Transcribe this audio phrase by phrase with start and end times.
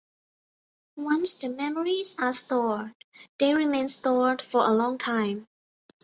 [0.95, 2.91] Once the memories are stored,
[3.37, 5.45] they remain stored for a long time.